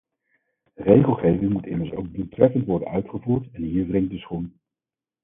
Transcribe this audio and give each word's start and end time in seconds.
Regelgeving 0.77 1.51
moet 1.53 1.65
immers 1.67 1.91
ook 1.91 2.13
doeltreffend 2.13 2.65
worden 2.65 2.87
uitgevoerd, 2.87 3.47
en 3.51 3.63
hier 3.63 3.87
wringt 3.87 4.09
de 4.11 4.17
schoen. 4.17 4.59